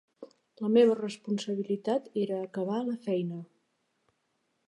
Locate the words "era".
2.23-2.41